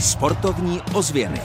Sportovní 0.00 0.80
ozvěny. 0.94 1.40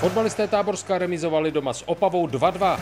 Fotbalisté 0.00 0.48
Táborská 0.48 0.98
remizovali 0.98 1.50
doma 1.50 1.72
s 1.72 1.88
Opavou 1.88 2.26
2-2. 2.26 2.78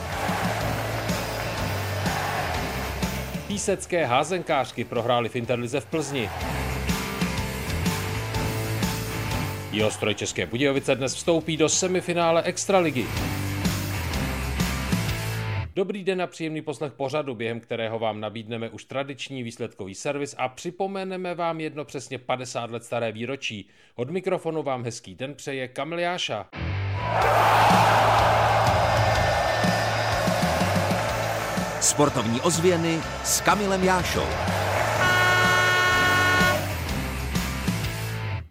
Písecké 3.46 4.06
házenkářky 4.06 4.84
prohráli 4.84 5.28
v 5.28 5.36
Interlize 5.36 5.80
v 5.80 5.86
Plzni. 5.86 6.30
Jeho 9.72 9.90
stroj 9.90 10.14
České 10.14 10.46
Budějovice 10.46 10.94
dnes 10.94 11.14
vstoupí 11.14 11.56
do 11.56 11.68
semifinále 11.68 12.42
Extraligy. 12.42 13.06
Dobrý 15.74 16.04
den 16.04 16.22
a 16.22 16.26
příjemný 16.26 16.62
poslech 16.62 16.92
pořadu, 16.92 17.34
během 17.34 17.60
kterého 17.60 17.98
vám 17.98 18.20
nabídneme 18.20 18.70
už 18.70 18.84
tradiční 18.84 19.42
výsledkový 19.42 19.94
servis 19.94 20.34
a 20.38 20.48
připomeneme 20.48 21.34
vám 21.34 21.60
jedno 21.60 21.84
přesně 21.84 22.18
50 22.18 22.70
let 22.70 22.84
staré 22.84 23.12
výročí. 23.12 23.68
Od 23.94 24.10
mikrofonu 24.10 24.62
vám 24.62 24.84
hezký 24.84 25.14
den 25.14 25.34
přeje 25.34 25.68
Kamil 25.68 25.98
Jáša. 25.98 26.46
Sportovní 31.80 32.40
ozvěny 32.40 33.00
s 33.24 33.40
Kamilem 33.40 33.84
Jášou. 33.84 34.61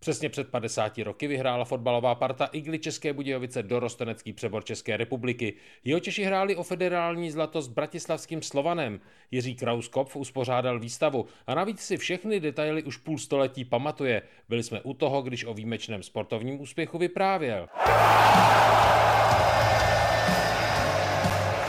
Přesně 0.02 0.30
před 0.30 0.50
50 0.50 0.98
roky 0.98 1.28
vyhrála 1.28 1.66
fotbalová 1.66 2.16
parta 2.16 2.46
Igly 2.46 2.80
České 2.80 3.14
Budějovice 3.14 3.64
dorostenecký 3.64 4.34
přebor 4.34 4.64
České 4.64 4.98
republiky. 4.98 5.54
Jeho 5.84 6.00
Češi 6.00 6.24
hráli 6.24 6.56
o 6.56 6.64
federální 6.64 7.32
zlato 7.32 7.62
s 7.62 7.68
bratislavským 7.68 8.42
Slovanem. 8.42 9.00
Jiří 9.32 9.56
Krauskopf 9.56 10.16
uspořádal 10.16 10.80
výstavu 10.80 11.26
a 11.48 11.56
navíc 11.56 11.80
si 11.80 11.98
všechny 11.98 12.40
detaily 12.40 12.84
už 12.84 12.98
půl 12.98 13.18
století 13.18 13.66
pamatuje. 13.66 14.22
Byli 14.50 14.64
jsme 14.64 14.82
u 14.82 14.94
toho, 14.94 15.22
když 15.22 15.46
o 15.46 15.54
výjimečném 15.54 16.04
sportovním 16.04 16.62
úspěchu 16.62 16.98
vyprávěl. 16.98 17.68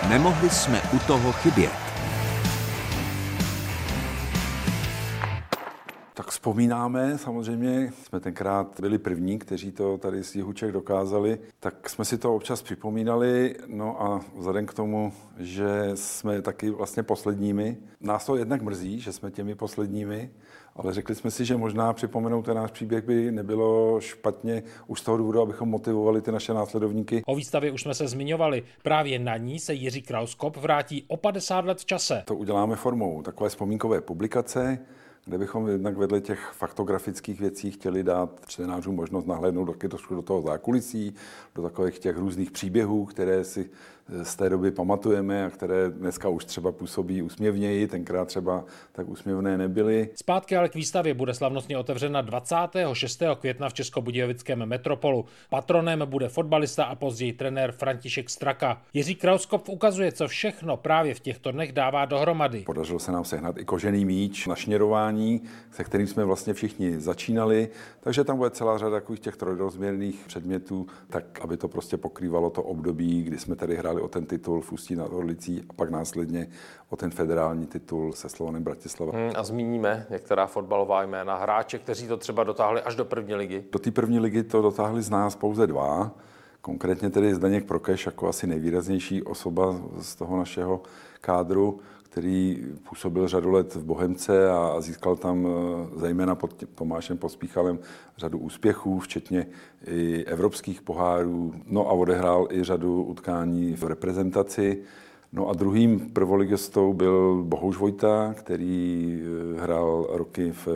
Nemohli 0.09 0.51
jsme 0.51 0.83
u 0.95 0.99
toho 0.99 1.33
chybět. 1.33 1.92
Vzpomínáme, 6.33 7.19
samozřejmě 7.19 7.93
jsme 8.03 8.21
tenkrát 8.21 8.81
byli 8.81 8.99
první, 8.99 9.39
kteří 9.39 9.73
to 9.73 9.99
tady 9.99 10.25
z 10.25 10.35
jihu 10.35 10.53
Čech 10.53 10.73
dokázali, 10.73 11.39
tak 11.61 11.91
jsme 11.91 12.05
si 12.05 12.19
to 12.19 12.35
občas 12.35 12.63
připomínali, 12.63 13.57
no 13.67 14.03
a 14.03 14.21
vzhledem 14.37 14.67
k 14.67 14.75
tomu, 14.75 15.13
že 15.39 15.91
jsme 15.95 16.43
taky 16.43 16.71
vlastně 16.71 17.03
posledními, 17.03 17.77
nás 18.01 18.27
to 18.27 18.37
jednak 18.37 18.63
mrzí, 18.63 19.01
že 19.01 19.13
jsme 19.13 19.31
těmi 19.31 19.55
posledními, 19.55 20.31
ale 20.77 20.95
řekli 20.95 21.15
jsme 21.15 21.31
si, 21.31 21.45
že 21.45 21.57
možná 21.57 21.93
připomenout 21.93 22.43
ten 22.43 22.57
náš 22.57 22.71
příběh 22.71 23.05
by 23.05 23.33
nebylo 23.33 24.01
špatně 24.01 24.63
už 24.87 25.01
z 25.01 25.03
toho 25.05 25.17
důvodu, 25.17 25.41
abychom 25.41 25.69
motivovali 25.69 26.23
ty 26.23 26.33
naše 26.33 26.55
následovníky. 26.55 27.23
O 27.27 27.37
výstavě 27.37 27.73
už 27.73 27.83
jsme 27.83 27.95
se 27.95 28.09
zmiňovali. 28.09 28.63
Právě 28.83 29.19
na 29.19 29.37
ní 29.37 29.59
se 29.59 29.75
Jiří 29.75 30.03
Krauskop 30.03 30.57
vrátí 30.57 31.05
o 31.09 31.17
50 31.17 31.65
let 31.65 31.79
v 31.79 31.85
čase. 31.85 32.23
To 32.25 32.37
uděláme 32.37 32.77
formou 32.77 33.23
takové 33.23 33.51
vzpomínkové 33.51 34.01
publikace, 34.01 34.79
kde 35.25 35.39
bychom 35.39 35.69
jednak 35.69 35.97
vedle 35.97 36.21
těch 36.21 36.53
faktografických 36.53 37.41
věcí 37.41 37.71
chtěli 37.71 38.03
dát 38.03 38.41
čtenářům 38.47 38.95
možnost 38.95 39.27
nahlédnout 39.27 39.77
trošku 39.89 40.15
do 40.15 40.23
toho 40.23 40.43
zákulisí, 40.43 41.15
do 41.55 41.63
takových 41.63 41.99
těch 41.99 42.17
různých 42.17 42.51
příběhů, 42.51 43.05
které 43.05 43.45
si 43.45 43.71
z 44.23 44.37
té 44.37 44.49
doby 44.49 44.71
pamatujeme 44.71 45.45
a 45.45 45.51
které 45.51 45.91
dneska 45.91 46.29
už 46.29 46.45
třeba 46.45 46.73
působí 46.73 47.23
úsměvněji, 47.23 47.89
tenkrát 47.89 48.29
třeba 48.29 48.65
tak 48.93 49.09
úsměvné 49.09 49.59
nebyly. 49.59 50.09
Zpátky 50.15 50.57
ale 50.57 50.69
k 50.69 50.75
výstavě 50.75 51.15
bude 51.15 51.35
slavnostně 51.35 51.79
otevřena 51.79 52.21
26. 52.21 53.23
května 53.41 53.69
v 53.69 53.75
Českobudějovickém 53.75 54.67
metropolu. 54.67 55.25
Patronem 55.51 56.03
bude 56.07 56.29
fotbalista 56.29 56.85
a 56.85 56.95
později 56.95 57.33
trenér 57.33 57.73
František 57.73 58.31
Straka. 58.31 58.83
Jiří 58.95 59.15
Krauskopf 59.15 59.69
ukazuje, 59.69 60.13
co 60.13 60.29
všechno 60.29 60.77
právě 60.77 61.15
v 61.15 61.21
těchto 61.21 61.53
dnech 61.53 61.73
dává 61.73 62.05
dohromady. 62.05 62.61
Podařilo 62.61 62.99
se 62.99 63.13
nám 63.13 63.25
sehnat 63.25 63.59
i 63.59 63.65
kožený 63.65 64.05
míč 64.05 64.47
na 64.47 64.55
šněrování, 65.13 65.43
se 65.71 65.85
kterým 65.85 66.07
jsme 66.07 66.25
vlastně 66.25 66.55
všichni 66.55 67.01
začínali, 67.01 67.69
takže 68.01 68.25
tam 68.25 68.37
bude 68.37 68.51
celá 68.51 68.79
řada 68.79 68.91
takových 68.91 69.21
těch 69.21 69.37
trojrozměrných 69.37 70.25
předmětů, 70.27 70.87
tak 71.09 71.41
aby 71.41 71.57
to 71.57 71.69
prostě 71.69 71.97
pokrývalo 71.97 72.51
to 72.51 72.63
období, 72.63 73.23
kdy 73.23 73.39
jsme 73.39 73.57
tady 73.57 73.77
hráli 73.77 74.01
o 74.01 74.09
ten 74.09 74.27
titul 74.27 74.61
v 74.61 74.73
Ústí 74.73 74.97
nad 74.97 75.13
Orlicí 75.13 75.65
a 75.69 75.73
pak 75.73 75.91
následně 75.91 76.49
o 76.91 76.97
ten 76.97 77.11
federální 77.11 77.67
titul 77.67 78.13
se 78.13 78.29
Slovanem 78.29 78.63
Bratislava. 78.63 79.13
Hmm, 79.13 79.33
a 79.37 79.43
zmíníme 79.43 80.07
některá 80.11 80.47
fotbalová 80.47 81.03
jména, 81.03 81.37
hráče, 81.37 81.79
kteří 81.79 82.09
to 82.09 82.17
třeba 82.17 82.45
dotáhli 82.45 82.81
až 82.83 82.95
do 82.95 83.05
první 83.05 83.35
ligy. 83.35 83.65
Do 83.73 83.79
té 83.79 83.91
první 83.91 84.21
ligy 84.21 84.43
to 84.43 84.63
dotáhli 84.63 85.03
z 85.03 85.11
nás 85.11 85.37
pouze 85.37 85.67
dva. 85.67 86.11
Konkrétně 86.61 87.11
tedy 87.11 87.35
Zdeněk 87.35 87.65
Prokeš 87.65 88.07
jako 88.07 88.29
asi 88.29 88.47
nejvýraznější 88.47 89.23
osoba 89.23 89.77
z 89.99 90.15
toho 90.15 90.37
našeho 90.37 90.81
kádru, 91.21 91.81
který 92.13 92.65
působil 92.89 93.29
řadu 93.29 93.51
let 93.51 93.75
v 93.75 93.85
Bohemce 93.85 94.51
a 94.51 94.81
získal 94.81 95.17
tam 95.17 95.49
zejména 95.97 96.35
pod 96.35 96.65
Tomášem 96.75 97.19
Pospíchalem 97.19 97.79
řadu 98.17 98.39
úspěchů, 98.39 98.99
včetně 98.99 99.47
i 99.87 100.25
evropských 100.25 100.83
pohárů. 100.83 101.55
No 101.67 101.89
a 101.89 101.93
odehrál 101.93 102.49
i 102.51 102.65
řadu 102.65 103.05
utkání 103.05 103.75
v 103.75 103.85
reprezentaci. 103.85 104.83
No 105.35 105.49
a 105.49 105.53
druhým 105.53 106.01
prvoligestou 106.11 106.93
byl 106.93 107.45
Bohuž 107.45 107.77
Vojta, 107.77 108.35
který 108.35 109.21
hrál 109.59 110.07
roky 110.11 110.53
v, 110.53 110.67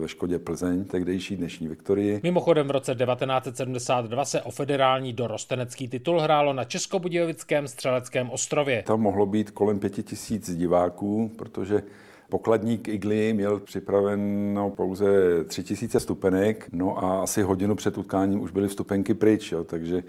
ve 0.00 0.08
Škodě 0.08 0.38
Plzeň, 0.38 0.84
tehdejší 0.84 1.36
dnešní 1.36 1.68
Viktorii. 1.68 2.20
Mimochodem 2.22 2.68
v 2.68 2.70
roce 2.70 2.94
1972 2.94 4.24
se 4.24 4.42
o 4.42 4.50
federální 4.50 5.12
dorostenecký 5.12 5.88
titul 5.88 6.20
hrálo 6.20 6.52
na 6.52 6.64
Českobudějovickém 6.64 7.68
střeleckém 7.68 8.30
ostrově. 8.30 8.82
Tam 8.82 9.00
mohlo 9.00 9.26
být 9.26 9.50
kolem 9.50 9.78
pěti 9.78 10.02
tisíc 10.02 10.56
diváků, 10.56 11.30
protože 11.36 11.82
Pokladník 12.34 12.88
Igly 12.88 13.32
měl 13.32 13.60
připraveno 13.60 14.70
pouze 14.70 15.06
3000 15.44 16.00
stupenek, 16.00 16.68
no 16.72 17.04
a 17.04 17.22
asi 17.22 17.42
hodinu 17.42 17.74
před 17.74 17.98
utkáním 17.98 18.40
už 18.40 18.50
byly 18.50 18.68
vstupenky 18.68 19.14
pryč, 19.14 19.52
jo, 19.52 19.64
takže 19.64 20.02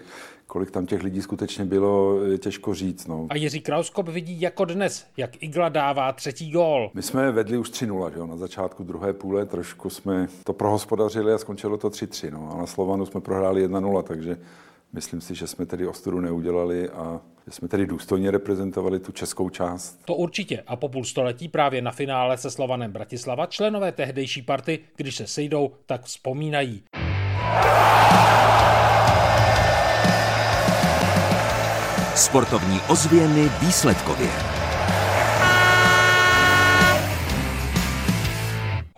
kolik 0.46 0.70
tam 0.70 0.86
těch 0.86 1.02
lidí 1.02 1.22
skutečně 1.22 1.64
bylo, 1.64 2.24
je 2.24 2.38
těžko 2.38 2.74
říct. 2.74 3.06
No. 3.06 3.26
A 3.30 3.36
Jiří 3.36 3.60
Krauskop 3.60 4.08
vidí 4.08 4.40
jako 4.40 4.64
dnes, 4.64 5.06
jak 5.16 5.42
Igla 5.42 5.68
dává 5.68 6.12
třetí 6.12 6.50
gól. 6.50 6.90
My 6.94 7.02
jsme 7.02 7.32
vedli 7.32 7.58
už 7.58 7.70
3-0, 7.70 8.12
jo, 8.16 8.26
na 8.26 8.36
začátku 8.36 8.84
druhé 8.84 9.12
půle, 9.12 9.46
trošku 9.46 9.90
jsme 9.90 10.28
to 10.44 10.52
prohospodařili 10.52 11.32
a 11.32 11.38
skončilo 11.38 11.76
to 11.76 11.88
3-3, 11.88 12.32
no, 12.32 12.50
a 12.54 12.58
na 12.58 12.66
Slovanu 12.66 13.06
jsme 13.06 13.20
prohráli 13.20 13.68
1-0, 13.68 14.02
takže 14.02 14.36
myslím 14.92 15.20
si, 15.20 15.34
že 15.34 15.46
jsme 15.46 15.66
tedy 15.66 15.86
ostudu 15.86 16.20
neudělali 16.20 16.88
a 16.90 17.20
že 17.46 17.52
jsme 17.52 17.68
tedy 17.68 17.86
důstojně 17.86 18.30
reprezentovali 18.30 19.00
tu 19.00 19.12
českou 19.12 19.50
část. 19.50 20.00
To 20.04 20.14
určitě 20.14 20.62
a 20.66 20.76
po 20.76 20.88
půl 20.88 21.04
století 21.04 21.48
právě 21.48 21.82
na 21.82 21.90
finále 21.90 22.38
se 22.38 22.50
Slovanem 22.50 22.92
Bratislava 22.92 23.46
členové 23.46 23.92
tehdejší 23.92 24.42
party, 24.42 24.78
když 24.96 25.16
se 25.16 25.26
sejdou, 25.26 25.72
tak 25.86 26.04
vzpomínají. 26.04 26.82
Sportovní 32.14 32.80
ozvěny 32.88 33.48
výsledkově. 33.60 34.65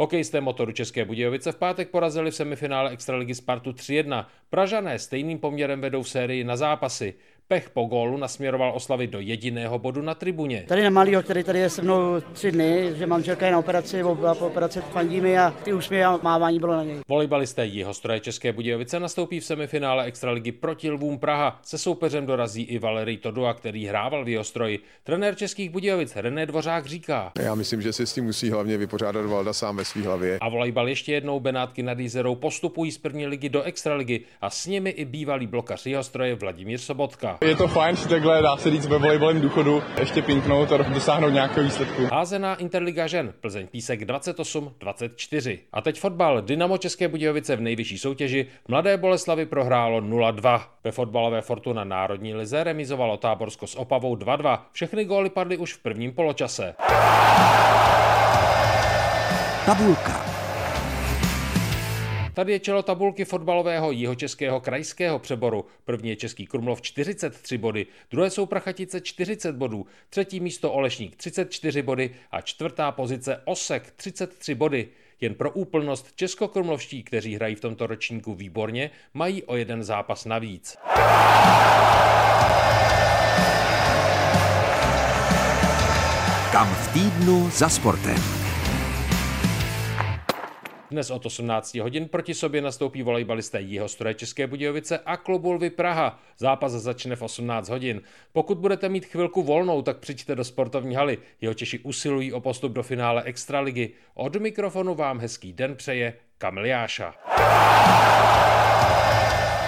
Hokejisté 0.01 0.41
motoru 0.41 0.73
České 0.73 1.05
Budějovice 1.05 1.53
v 1.53 1.57
pátek 1.57 1.91
porazili 1.91 2.31
v 2.31 2.35
semifinále 2.35 2.91
Extraligy 2.91 3.35
Spartu 3.35 3.71
3-1. 3.71 4.27
Pražané 4.51 4.99
stejným 4.99 5.39
poměrem 5.39 5.81
vedou 5.81 6.03
v 6.03 6.09
sérii 6.09 6.45
na 6.45 6.57
zápasy. 6.57 7.15
Pech 7.51 7.71
po 7.71 7.85
gólu 7.85 8.17
nasměroval 8.17 8.73
oslavy 8.75 9.07
do 9.07 9.21
jediného 9.21 9.79
bodu 9.79 10.03
na 10.03 10.15
tribuně. 10.15 10.65
Tady 10.69 10.83
na 10.83 10.91
Malýho, 10.91 11.23
který 11.23 11.45
tady 11.45 11.59
je 11.59 11.71
se 11.71 11.83
mnou 11.83 12.21
tři 12.33 12.53
dny, 12.53 12.91
že 12.95 13.07
manželka 13.07 13.47
je 13.47 13.53
na 13.53 13.59
operaci, 13.59 14.03
byla 14.03 14.35
po 14.35 14.47
operaci 14.47 14.81
fandíme 14.81 15.39
a 15.39 15.51
ty 15.51 15.73
úsměvy 15.73 16.05
a 16.05 16.19
mávání 16.23 16.59
bylo 16.59 16.77
na 16.77 16.85
něj. 16.85 16.97
Volejbalisté 17.09 17.67
jeho 17.67 17.95
stroje 17.95 18.21
České 18.21 18.53
Budějovice 18.53 19.01
nastoupí 19.01 19.41
v 19.41 19.45
semifinále 19.45 20.05
Extraligy 20.05 20.53
proti 20.53 20.91
Lvům 20.91 21.19
Praha. 21.19 21.61
Se 21.63 21.79
soupeřem 21.79 22.27
dorazí 22.27 22.63
i 22.63 22.79
Valery 22.79 23.17
Todua, 23.17 23.55
který 23.55 23.87
hrával 23.87 24.25
v 24.25 24.29
jeho 24.29 24.45
stroji. 24.45 24.79
Trenér 25.05 25.35
Českých 25.35 25.71
Budějovic 25.71 26.17
René 26.17 26.47
Dvořák 26.47 26.87
říká. 26.87 27.33
Já 27.43 27.55
myslím, 27.55 27.83
že 27.83 27.93
si 27.93 28.07
s 28.07 28.13
tím 28.13 28.25
musí 28.25 28.51
hlavně 28.51 28.77
vypořádat 28.77 29.27
Valda 29.27 29.53
sám 29.53 29.77
ve 29.77 29.85
své 29.85 30.03
hlavě. 30.03 30.39
A 30.41 30.49
volejbal 30.49 30.89
ještě 30.89 31.13
jednou 31.13 31.41
Benátky 31.41 31.83
nad 31.83 31.99
Jízerou 31.99 32.35
postupují 32.35 32.93
z 32.93 32.99
první 32.99 33.27
ligy 33.27 33.49
do 33.49 33.63
Extraligy 33.63 34.21
a 34.41 34.51
s 34.51 34.67
nimi 34.67 34.91
i 34.91 35.05
bývalý 35.05 35.47
blokař 35.47 35.87
jeho 35.87 36.05
stroje 36.05 36.35
Vladimír 36.35 36.79
Sobotka. 36.79 37.38
Je 37.41 37.57
to 37.57 37.69
fajn 37.69 37.97
si 37.97 38.09
takhle, 38.09 38.43
dá 38.43 38.57
se 38.57 38.71
říct, 38.71 38.87
ve 38.87 38.99
volejbalem 38.99 39.41
důchodu 39.41 39.83
ještě 40.01 40.23
pinknout 40.23 40.73
a 40.73 40.77
dosáhnout 40.77 41.31
nějakého 41.31 41.65
výsledku. 41.65 42.03
Házená 42.13 42.55
Interliga 42.55 43.07
žen, 43.07 43.33
Plzeň 43.41 43.67
Písek 43.67 44.01
28-24. 44.01 45.59
A 45.73 45.81
teď 45.81 46.01
fotbal. 46.01 46.43
Dynamo 46.43 46.79
České 46.79 47.09
Budějovice 47.09 47.57
v 47.57 47.61
nejvyšší 47.61 47.99
soutěži 47.99 48.47
Mladé 48.69 48.97
Boleslavy 48.97 49.47
prohrálo 49.47 50.01
0-2. 50.01 50.61
Ve 50.85 50.93
fotbalové 50.93 51.41
Fortuna 51.41 51.85
Národní 51.85 52.35
lize 52.35 52.65
remizovalo 52.65 53.17
Táborsko 53.17 53.67
s 53.67 53.77
Opavou 53.77 54.17
2-2. 54.17 54.59
Všechny 54.73 55.05
góly 55.05 55.31
padly 55.31 55.57
už 55.57 55.75
v 55.75 55.79
prvním 55.79 56.13
poločase. 56.13 56.75
Tabulka. 59.67 60.18
Tady 62.39 62.53
je 62.53 62.61
čelo 62.61 62.83
tabulky 62.83 63.25
fotbalového 63.25 63.91
jihočeského 63.91 64.61
krajského 64.61 65.19
přeboru. 65.19 65.65
První 65.85 66.11
je 66.11 66.17
Český 66.17 66.47
Krumlov 66.47 66.83
43 66.83 67.59
body, 67.59 67.87
druhé 68.11 68.31
jsou 68.31 68.47
Prachatice 68.47 69.01
40 69.01 69.57
bodů, 69.57 69.87
třetí 70.11 70.41
místo 70.41 70.73
Olešník 70.73 71.17
34 71.17 71.83
body 71.83 72.15
a 72.31 72.41
čtvrtá 72.41 72.93
pozice 72.93 73.41
Osek 73.45 73.93
33 73.97 74.55
body. 74.55 74.89
Jen 75.21 75.35
pro 75.35 75.51
úplnost 75.51 76.13
českokrumlovští, 76.15 77.03
kteří 77.03 77.35
hrají 77.35 77.55
v 77.55 77.61
tomto 77.61 77.87
ročníku 77.87 78.35
výborně, 78.35 78.91
mají 79.15 79.43
o 79.43 79.57
jeden 79.57 79.83
zápas 79.83 80.25
navíc. 80.25 80.77
Kam 86.53 86.75
v 86.75 86.93
týdnu 86.93 87.51
za 87.51 87.69
sportem. 87.69 88.48
Dnes 90.91 91.11
od 91.11 91.27
18 91.27 91.75
hodin 91.75 92.09
proti 92.09 92.35
sobě 92.35 92.63
nastoupí 92.63 93.03
volejbalisté 93.03 93.61
Jihostroje 93.61 94.15
České 94.15 94.47
Budějovice 94.47 94.99
a 94.99 95.17
klubu 95.17 95.53
Lvy 95.53 95.71
Praha. 95.71 96.21
Zápas 96.39 96.73
začne 96.73 97.17
v 97.17 97.23
18 97.23 97.69
hodin. 97.69 98.03
Pokud 98.33 98.59
budete 98.59 98.89
mít 98.89 99.07
chvilku 99.07 99.43
volnou, 99.43 99.83
tak 99.83 99.99
přijďte 99.99 100.35
do 100.35 100.45
sportovní 100.45 100.95
haly. 100.95 101.19
Jeho 101.41 101.55
Češi 101.55 101.79
usilují 101.79 102.33
o 102.33 102.41
postup 102.41 102.73
do 102.73 102.83
finále 102.83 103.23
Extraligy. 103.23 103.89
Od 104.15 104.37
mikrofonu 104.37 104.95
vám 104.95 105.19
hezký 105.19 105.53
den 105.53 105.77
přeje 105.77 106.15
Kamil 106.39 106.67
Jáša. 106.67 107.15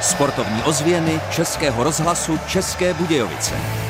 Sportovní 0.00 0.62
ozvěny 0.62 1.20
Českého 1.36 1.84
rozhlasu 1.84 2.38
České 2.48 2.94
Budějovice. 2.94 3.89